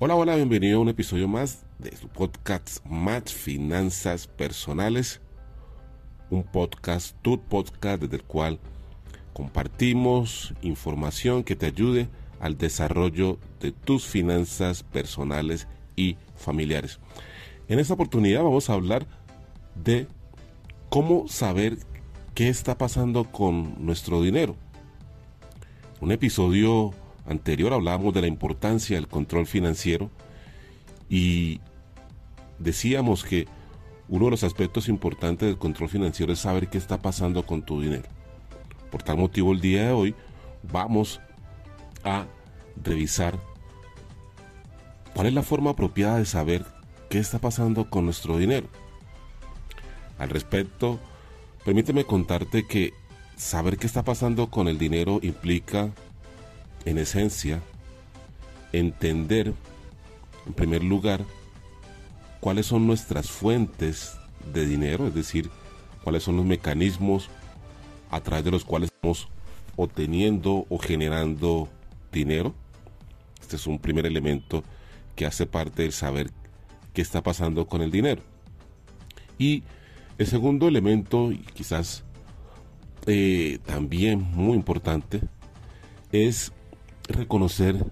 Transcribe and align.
Hola, 0.00 0.14
hola, 0.14 0.36
bienvenido 0.36 0.78
a 0.78 0.82
un 0.82 0.88
episodio 0.90 1.26
más 1.26 1.64
de 1.80 1.96
su 1.96 2.06
podcast 2.06 2.86
Más 2.86 3.32
Finanzas 3.32 4.28
Personales. 4.28 5.20
Un 6.30 6.44
podcast, 6.44 7.16
tu 7.20 7.40
podcast, 7.40 8.02
desde 8.02 8.18
el 8.18 8.22
cual 8.22 8.60
compartimos 9.32 10.54
información 10.62 11.42
que 11.42 11.56
te 11.56 11.66
ayude 11.66 12.08
al 12.38 12.56
desarrollo 12.56 13.40
de 13.58 13.72
tus 13.72 14.06
finanzas 14.06 14.84
personales 14.84 15.66
y 15.96 16.16
familiares. 16.36 17.00
En 17.66 17.80
esta 17.80 17.94
oportunidad 17.94 18.44
vamos 18.44 18.70
a 18.70 18.74
hablar 18.74 19.04
de 19.74 20.06
cómo 20.90 21.26
saber 21.26 21.76
qué 22.36 22.48
está 22.48 22.78
pasando 22.78 23.24
con 23.24 23.84
nuestro 23.84 24.22
dinero. 24.22 24.54
Un 26.00 26.12
episodio 26.12 26.94
anterior 27.28 27.72
hablábamos 27.72 28.14
de 28.14 28.22
la 28.22 28.26
importancia 28.26 28.96
del 28.96 29.08
control 29.08 29.46
financiero 29.46 30.10
y 31.08 31.60
decíamos 32.58 33.24
que 33.24 33.46
uno 34.08 34.26
de 34.26 34.30
los 34.32 34.44
aspectos 34.44 34.88
importantes 34.88 35.48
del 35.48 35.58
control 35.58 35.88
financiero 35.88 36.32
es 36.32 36.40
saber 36.40 36.68
qué 36.68 36.78
está 36.78 36.98
pasando 36.98 37.44
con 37.44 37.62
tu 37.62 37.80
dinero. 37.80 38.08
Por 38.90 39.02
tal 39.02 39.18
motivo 39.18 39.52
el 39.52 39.60
día 39.60 39.86
de 39.86 39.92
hoy 39.92 40.14
vamos 40.72 41.20
a 42.04 42.26
revisar 42.82 43.38
cuál 45.14 45.26
es 45.26 45.34
la 45.34 45.42
forma 45.42 45.70
apropiada 45.70 46.18
de 46.18 46.24
saber 46.24 46.64
qué 47.10 47.18
está 47.18 47.38
pasando 47.38 47.90
con 47.90 48.04
nuestro 48.04 48.38
dinero. 48.38 48.68
Al 50.18 50.30
respecto, 50.30 50.98
permíteme 51.64 52.04
contarte 52.04 52.66
que 52.66 52.92
saber 53.36 53.76
qué 53.76 53.86
está 53.86 54.02
pasando 54.04 54.50
con 54.50 54.68
el 54.68 54.78
dinero 54.78 55.20
implica 55.22 55.92
en 56.84 56.98
esencia, 56.98 57.60
entender, 58.72 59.54
en 60.46 60.52
primer 60.54 60.82
lugar, 60.82 61.24
cuáles 62.40 62.66
son 62.66 62.86
nuestras 62.86 63.30
fuentes 63.30 64.16
de 64.52 64.66
dinero, 64.66 65.06
es 65.06 65.14
decir, 65.14 65.50
cuáles 66.02 66.22
son 66.22 66.36
los 66.36 66.46
mecanismos 66.46 67.28
a 68.10 68.20
través 68.20 68.44
de 68.44 68.50
los 68.50 68.64
cuales 68.64 68.90
estamos 68.90 69.28
obteniendo 69.76 70.66
o 70.68 70.78
generando 70.78 71.68
dinero. 72.12 72.54
Este 73.40 73.56
es 73.56 73.66
un 73.66 73.78
primer 73.78 74.06
elemento 74.06 74.62
que 75.14 75.26
hace 75.26 75.46
parte 75.46 75.82
del 75.82 75.92
saber 75.92 76.30
qué 76.92 77.02
está 77.02 77.22
pasando 77.22 77.66
con 77.66 77.82
el 77.82 77.90
dinero. 77.90 78.22
Y 79.38 79.62
el 80.18 80.26
segundo 80.26 80.66
elemento, 80.66 81.30
y 81.30 81.38
quizás 81.38 82.04
eh, 83.06 83.58
también 83.64 84.20
muy 84.20 84.54
importante, 84.54 85.20
es 86.10 86.52
reconocer 87.08 87.84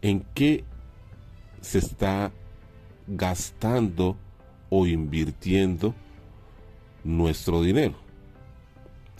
en 0.00 0.24
qué 0.34 0.64
se 1.60 1.78
está 1.78 2.32
gastando 3.06 4.16
o 4.68 4.86
invirtiendo 4.86 5.94
nuestro 7.04 7.62
dinero. 7.62 7.94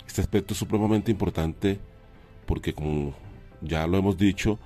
Este 0.06 0.20
aspecto 0.20 0.54
es 0.54 0.58
supremamente 0.58 1.10
importante 1.10 1.80
porque 2.46 2.74
como 2.74 3.14
ya 3.60 3.86
lo 3.86 3.96
hemos 3.96 4.18
dicho, 4.18 4.58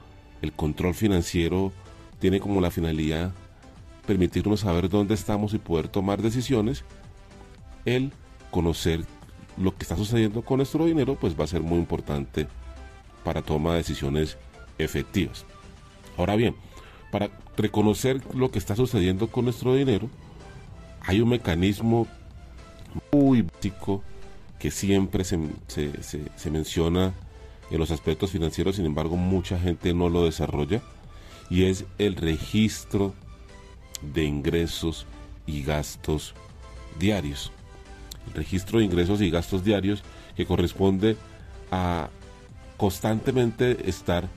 el 0.43 0.53
control 0.53 0.95
financiero 0.95 1.73
tiene 2.19 2.41
como 2.41 2.61
la 2.61 2.71
finalidad 2.71 3.33
permitirnos 4.07 4.61
saber 4.61 4.89
dónde 4.89 5.15
estamos 5.15 5.53
y 5.55 5.59
poder 5.59 5.89
tomar 5.89 6.23
decisiones. 6.23 6.85
El 7.85 8.13
conocer 8.51 9.05
lo 9.57 9.77
que 9.77 9.83
está 9.83 9.97
sucediendo 9.97 10.43
con 10.43 10.59
nuestro 10.59 10.85
dinero 10.87 11.17
pues 11.21 11.39
va 11.39 11.45
a 11.45 11.49
ser 11.49 11.63
muy 11.63 11.79
importante 11.79 12.47
para 13.25 13.43
toma 13.43 13.73
de 13.73 13.79
decisiones 13.79 14.39
efectivas. 14.79 15.45
Ahora 16.17 16.37
bien, 16.37 16.55
para 17.11 17.31
reconocer 17.57 18.21
lo 18.35 18.51
que 18.51 18.59
está 18.59 18.77
sucediendo 18.77 19.29
con 19.29 19.45
nuestro 19.45 19.75
dinero, 19.75 20.09
hay 21.01 21.21
un 21.21 21.29
mecanismo 21.29 22.07
muy 23.13 23.43
básico 23.43 24.03
que 24.59 24.71
siempre 24.71 25.25
se, 25.25 25.39
se- 25.69 26.03
se- 26.03 26.31
se 26.35 26.51
menciona 26.51 27.13
en 27.71 27.79
los 27.79 27.91
aspectos 27.91 28.31
financieros, 28.31 28.77
sin 28.77 28.87
embargo 28.87 29.17
mucha 29.17 29.59
gente 29.59 29.93
no 29.93 30.09
lo 30.09 30.25
desarrolla, 30.25 30.81
y 31.51 31.65
es 31.65 31.85
el 31.99 32.17
registro 32.17 33.15
de 34.15 34.25
ingresos 34.25 35.07
y 35.47 35.63
gastos 35.63 36.35
diarios. 36.99 37.53
El 38.27 38.35
registro 38.35 38.79
de 38.79 38.85
ingresos 38.87 39.21
y 39.21 39.31
gastos 39.31 39.63
diarios 39.65 40.03
que 40.37 40.47
corresponde 40.47 41.17
a 41.71 42.09
constantemente 42.77 43.89
estar 43.89 44.29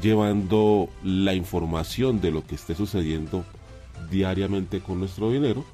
llevando 0.00 0.88
la 1.02 1.34
información 1.34 2.20
de 2.20 2.30
lo 2.30 2.46
que 2.46 2.54
esté 2.54 2.74
sucediendo 2.74 3.44
diariamente 4.10 4.80
con 4.80 4.98
nuestro 4.98 5.30
dinero, 5.30 5.64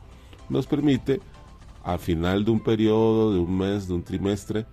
nos 0.49 0.67
permite 0.67 1.21
al 1.85 1.99
final 1.99 2.45
de 2.45 2.51
un 2.51 2.61
periodo, 2.61 3.33
de 3.33 3.41
un 3.41 3.59
mes, 3.59 3.89
de 3.89 3.95
un 3.95 4.03
trimestre, 4.03 4.67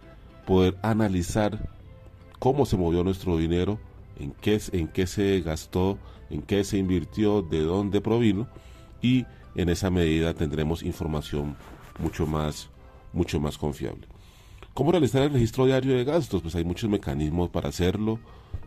poder 0.46 0.78
analizar 0.82 1.70
cómo 2.38 2.66
se 2.66 2.78
movió 2.78 3.04
nuestro 3.04 3.38
dinero, 3.38 3.80
en 4.20 4.32
qué, 4.32 4.60
en 4.72 4.88
qué 4.88 5.08
se 5.08 5.42
gastó, 5.42 5.98
en 6.30 6.42
qué 6.42 6.64
se 6.64 6.78
invirtió, 6.78 7.42
de 7.42 7.62
dónde 7.62 8.02
provino 8.02 8.48
y 9.02 9.26
en 9.56 9.70
esa 9.70 9.90
medida 9.90 10.34
tendremos 10.34 10.84
información 10.84 11.56
mucho 12.00 12.28
más, 12.28 12.70
mucho 13.14 13.40
más 13.40 13.58
confiable. 13.58 14.08
¿Cómo 14.74 14.92
realizar 14.92 15.24
el 15.24 15.34
registro 15.34 15.66
diario 15.66 15.96
de 15.96 16.04
gastos? 16.04 16.42
Pues 16.42 16.56
hay 16.56 16.64
muchos 16.64 16.90
mecanismos 16.90 17.50
para 17.50 17.70
hacerlo. 17.70 18.20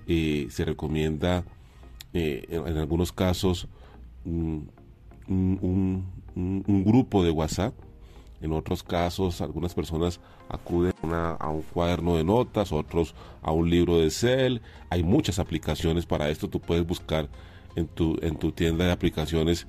Eh, 0.06 0.48
se 0.50 0.64
recomienda 0.64 1.44
eh, 2.12 2.46
en, 2.50 2.76
algunos 2.76 3.12
casos 3.12 3.68
mm, 4.24 4.58
un, 5.28 6.04
un- 6.34 6.64
un- 6.66 6.84
grupo 6.84 7.22
de 7.24 7.30
WhatsApp. 7.30 7.74
En 8.40 8.52
otros 8.52 8.82
casos, 8.82 9.40
algunas 9.40 9.72
personas 9.74 10.18
acuden 10.48 10.92
a 11.02 11.06
una- 11.06 11.30
a 11.32 11.48
un 11.50 11.62
cuaderno 11.62 12.16
de 12.16 12.24
notas, 12.24 12.72
otros 12.72 13.14
a 13.40 13.52
un 13.52 13.70
libro 13.70 13.98
de 13.98 14.06
Excel. 14.06 14.60
Hay 14.90 15.02
muchas 15.04 15.38
aplicaciones 15.38 16.06
para 16.06 16.28
esto. 16.28 16.48
Tú 16.48 16.58
puedes 16.60 16.84
buscar 16.86 17.28
en 17.76 17.86
tu, 17.86 18.18
en 18.20 18.36
tu 18.36 18.50
tienda 18.52 18.84
de 18.84 18.92
aplicaciones 18.92 19.66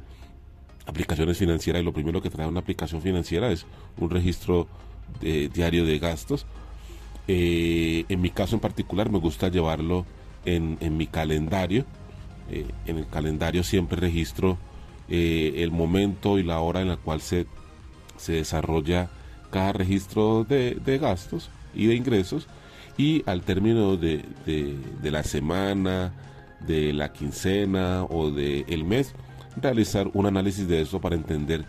aplicaciones 0.86 1.38
financieras 1.38 1.82
y 1.82 1.86
lo 1.86 1.94
primero 1.94 2.22
que 2.22 2.30
trae 2.30 2.46
una 2.46 2.60
aplicación 2.60 3.02
financiera 3.02 3.50
es 3.52 3.66
un 3.98 4.10
registro 4.10 4.68
de- 5.22 5.48
diario 5.48 5.86
de 5.86 5.98
gastos. 6.00 6.46
Eh, 7.28 8.04
en 8.10 8.20
mi 8.20 8.30
caso 8.32 8.56
en 8.56 8.60
particular 8.60 9.10
me 9.10 9.18
gusta 9.20 9.48
llevarlo 9.48 10.06
en, 10.46 10.78
en 10.82 10.98
mi 10.98 11.08
calendario. 11.08 11.86
Eh, 12.50 12.66
en 12.86 12.98
el 12.98 13.08
calendario 13.08 13.64
siempre 13.64 14.00
registro 14.00 14.58
eh, 15.10 15.54
el 15.58 15.72
momento 15.72 16.38
y 16.40 16.44
la 16.44 16.60
hora 16.60 16.82
en 16.82 16.90
la 16.90 16.98
cual 16.98 17.22
se, 17.22 17.46
se 18.18 18.34
desarrolla 18.34 19.10
cada 19.52 19.72
registro 19.74 20.44
de, 20.44 20.76
de 20.84 20.98
gastos 20.98 21.50
y 21.74 21.88
de 21.88 21.96
ingresos 21.96 22.48
y 22.98 23.24
al 23.26 23.42
término 23.44 23.96
de, 23.98 24.24
de- 24.46 24.78
de 25.02 25.12
la 25.12 25.24
semana, 25.24 26.14
de 26.60 26.94
la 26.94 27.12
quincena 27.14 28.04
o 28.04 28.30
del 28.32 28.66
el 28.68 28.84
mes, 28.86 29.14
realizar 29.62 30.10
un 30.14 30.26
análisis 30.26 30.68
de 30.68 30.82
eso 30.82 31.00
para 31.02 31.16
entender 31.16 31.66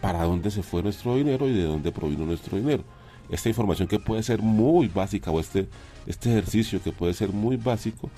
para 0.00 0.22
dónde 0.24 0.50
se 0.50 0.62
fue 0.62 0.82
nuestro 0.82 1.16
dinero 1.16 1.48
y 1.48 1.52
de 1.54 1.64
dónde 1.64 1.90
provino 1.92 2.24
nuestro 2.26 2.56
dinero. 2.58 2.84
Esta 3.30 3.48
información 3.48 3.88
que 3.88 3.98
puede 3.98 4.22
ser 4.22 4.40
muy 4.40 4.88
básica 4.88 5.30
o 5.30 5.40
este, 5.40 5.68
este 6.06 6.30
ejercicio 6.30 6.82
que 6.82 6.92
puede 6.92 7.14
ser 7.14 7.30
muy 7.30 7.56
básico 7.56 8.10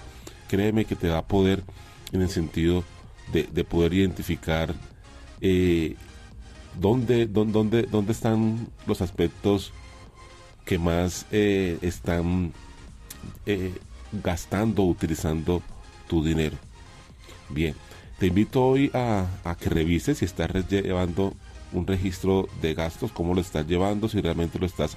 créeme 0.49 0.85
que 0.85 0.97
te 0.97 1.07
da 1.07 1.23
poder 1.23 1.63
en 2.11 2.23
el 2.23 2.31
sentido 2.31 2.83
de, 3.33 3.45
de 3.45 3.65
poder 3.65 3.95
identificar 3.95 4.75
eh, 5.41 5.95
dónde, 6.81 7.27
dónde, 7.27 7.83
dónde, 7.83 8.13
están 8.13 8.69
los 8.87 9.03
aspectos 9.03 9.73
que 10.65 10.79
más 10.79 11.27
eh, 11.31 11.79
están 11.83 12.53
eh, 13.47 13.75
gastando, 14.25 14.83
utilizando 14.85 15.63
tu 16.09 16.25
dinero. 16.25 16.57
Bien, 17.51 17.75
te 18.19 18.27
invito 18.27 18.65
hoy 18.65 18.91
a, 18.95 19.27
a 19.45 19.55
que 19.55 19.69
revises 19.69 20.19
si 20.19 20.25
estás 20.25 20.51
llevando 20.69 21.35
un 21.73 21.87
registro 21.87 22.49
de 22.63 22.75
gastos, 22.75 23.13
cómo 23.13 23.35
lo 23.35 23.41
estás 23.41 23.67
llevando, 23.67 24.09
si 24.09 24.21
realmente 24.21 24.59
lo 24.59 24.67
estás 24.67 24.97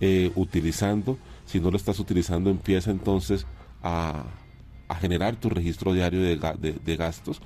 eh, 0.00 0.30
utilizando. 0.34 1.18
Si 1.46 1.60
no 1.60 1.70
lo 1.70 1.76
estás 1.76 1.98
utilizando, 1.98 2.50
empieza 2.50 2.90
entonces 2.90 3.46
a, 3.82 4.24
generar 5.00 5.36
tu 5.36 5.48
registro 5.48 5.92
diario 5.92 6.20
de, 6.20 6.36
de, 6.84 6.96
gastos, 6.96 7.40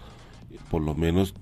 por 0.70 0.82
lo 0.82 0.94
menos 0.94 1.34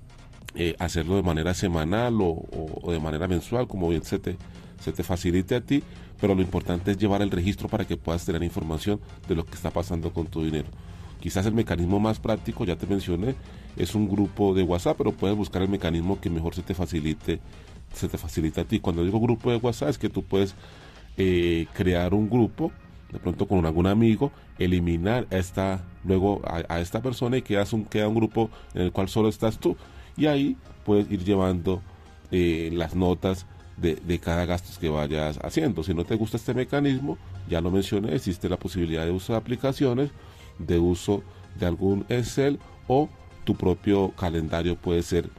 eh, 0.55 0.75
hacerlo 0.79 1.15
de 1.15 1.23
manera 1.23 1.53
semanal 1.53 2.21
o, 2.21 2.45
o, 2.81 2.91
de 2.91 2.99
manera 2.99 3.27
mensual, 3.27 3.67
como 3.67 3.89
bien 3.89 4.03
se 4.03 4.17
te, 4.17 4.37
se 4.81 4.91
te 4.91 5.03
facilite 5.03 5.55
a 5.55 5.61
ti, 5.61 5.83
pero 6.19 6.35
lo 6.35 6.41
importante 6.41 6.91
es 6.91 6.97
llevar 6.97 7.21
el 7.21 7.31
registro 7.31 7.67
para 7.69 7.85
que 7.85 7.97
puedas 7.97 8.25
tener 8.25 8.43
información 8.43 8.99
de 9.27 9.35
lo 9.35 9.45
que 9.45 9.55
está 9.55 9.71
pasando 9.71 10.11
con 10.11 10.27
tu 10.27 10.43
dinero. 10.43 10.67
Quizás 11.19 11.45
el 11.45 11.53
mecanismo 11.53 11.99
más 11.99 12.19
práctico, 12.19 12.63
ya 12.65 12.77
te 12.77 12.87
mencioné, 12.87 13.35
es 13.75 13.93
un 13.95 14.09
grupo 14.09 14.53
de 14.53 14.63
WhatsApp, 14.63 14.97
pero 14.97 15.11
puedes 15.11 15.35
buscar 15.35 15.61
el 15.61 15.69
mecanismo 15.69 16.19
que 16.19 16.29
mejor 16.29 16.55
se 16.55 16.61
te 16.61 16.73
facilite, 16.73 17.39
se 17.93 18.07
te 18.07 18.17
facilita 18.17 18.61
a 18.61 18.65
ti. 18.65 18.79
Cuando 18.79 19.03
digo 19.03 19.19
grupo 19.19 19.51
de 19.51 19.57
WhatsApp 19.57 19.89
es 19.89 19.97
que 19.97 20.09
tú 20.09 20.23
puedes 20.23 20.55
eh, 21.17 21.67
crear 21.73 22.13
un 22.13 22.29
grupo, 22.29 22.71
de 23.11 23.19
pronto 23.19 23.47
con 23.47 23.65
algún 23.65 23.87
amigo, 23.87 24.31
eliminar 24.57 25.27
esta, 25.29 25.83
luego 26.05 26.41
a, 26.45 26.79
esta 26.79 27.01
persona 27.01 27.37
y 27.37 27.41
quedas 27.41 27.73
un, 27.73 27.85
queda 27.85 28.07
un 28.07 28.15
grupo 28.15 28.49
en 28.73 28.83
el 28.83 28.91
cual 28.91 29.09
solo 29.09 29.27
estás 29.27 29.59
tú. 29.59 29.75
Y 30.15 30.27
ahí 30.27 30.55
puedes 30.85 31.11
ir 31.11 31.23
llevando 31.23 31.81
eh, 32.31 32.69
las 32.71 32.95
notas 32.95 33.45
de, 33.75 33.95
de, 33.95 34.19
cada 34.19 34.45
gasto 34.45 34.77
que 34.79 34.89
vayas 34.89 35.39
haciendo. 35.43 35.83
Si 35.83 35.93
no 35.93 36.05
te 36.05 36.15
gusta 36.15 36.37
este 36.37 36.53
mecanismo, 36.53 37.17
ya 37.49 37.59
lo 37.61 37.71
mencioné, 37.71 38.15
existe 38.15 38.47
la 38.47 38.57
posibilidad 38.57 39.05
de 39.05 39.11
de 39.11 39.35
aplicaciones 39.35 40.11
de 40.59 40.79
uso 40.79 41.23
de 41.59 41.65
algún 41.65 42.05
Excel 42.09 42.59
o 42.87 43.09
tu 43.43 43.55
propio 43.55 44.11
calendario 44.11 44.75
puede 44.75 45.01
ser 45.01 45.29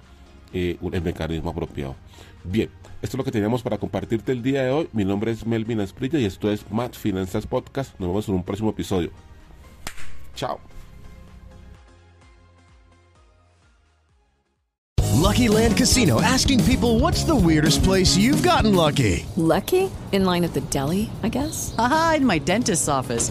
eh, 0.52 0.76
el 0.92 1.02
mecanismo 1.02 1.50
apropiado. 1.50 1.94
Bien, 2.42 2.70
esto 3.02 3.16
es 3.16 3.18
lo 3.18 3.24
que 3.24 3.30
teníamos 3.30 3.62
para 3.62 3.78
compartirte 3.78 4.32
el 4.32 4.42
día 4.42 4.64
de 4.64 4.70
hoy. 4.70 4.88
Mi 4.92 5.04
nombre 5.04 5.30
es 5.30 5.46
Melvin 5.46 5.80
Asprilla 5.80 6.18
y 6.18 6.24
esto 6.24 6.50
es 6.50 6.70
Matt 6.70 6.94
Finanzas 6.94 7.46
Podcast. 7.46 7.98
Nos 7.98 8.08
vemos 8.08 8.28
en 8.28 8.34
un 8.34 8.42
próximo 8.42 8.70
episodio. 8.70 9.10
Chao. 10.34 10.58
Lucky 15.20 15.48
Land 15.48 15.76
Casino 15.76 16.20
asking 16.20 16.64
people 16.64 16.98
what's 16.98 17.24
the 17.24 17.36
weirdest 17.36 17.84
place 17.84 18.16
you've 18.16 18.42
gotten 18.42 18.74
lucky? 18.74 19.24
Lucky? 19.36 19.90
In 20.12 20.24
line 20.24 20.44
at 20.44 20.54
the 20.54 20.60
deli, 20.72 21.08
I 21.22 21.28
guess? 21.28 21.74
Aha, 21.78 22.14
in 22.16 22.26
my 22.26 22.38
dentist's 22.38 22.88
office. 22.88 23.30